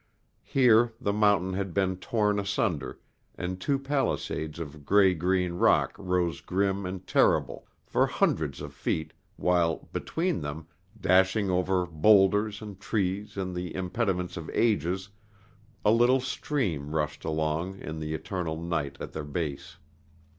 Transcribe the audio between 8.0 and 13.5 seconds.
hundreds of feet, while between them, dashing over boulders and trees